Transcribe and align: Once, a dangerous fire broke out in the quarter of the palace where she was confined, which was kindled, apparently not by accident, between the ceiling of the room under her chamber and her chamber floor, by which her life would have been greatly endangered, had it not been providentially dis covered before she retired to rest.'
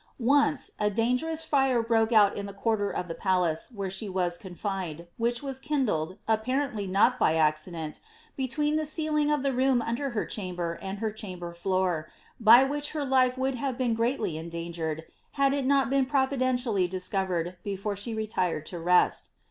Once, 0.17 0.71
a 0.79 0.89
dangerous 0.89 1.43
fire 1.43 1.83
broke 1.83 2.11
out 2.11 2.35
in 2.35 2.47
the 2.47 2.53
quarter 2.55 2.89
of 2.89 3.07
the 3.07 3.13
palace 3.13 3.69
where 3.71 3.87
she 3.91 4.09
was 4.09 4.35
confined, 4.35 5.05
which 5.17 5.43
was 5.43 5.59
kindled, 5.59 6.17
apparently 6.27 6.87
not 6.87 7.19
by 7.19 7.35
accident, 7.35 7.99
between 8.35 8.77
the 8.77 8.85
ceiling 8.87 9.29
of 9.29 9.43
the 9.43 9.53
room 9.53 9.79
under 9.79 10.09
her 10.09 10.25
chamber 10.25 10.79
and 10.81 10.97
her 10.97 11.11
chamber 11.11 11.53
floor, 11.53 12.09
by 12.39 12.63
which 12.63 12.93
her 12.93 13.05
life 13.05 13.37
would 13.37 13.53
have 13.53 13.77
been 13.77 13.93
greatly 13.93 14.37
endangered, 14.39 15.05
had 15.33 15.53
it 15.53 15.67
not 15.67 15.87
been 15.91 16.07
providentially 16.07 16.87
dis 16.87 17.07
covered 17.07 17.57
before 17.63 17.95
she 17.95 18.15
retired 18.15 18.65
to 18.65 18.79
rest.' 18.79 19.29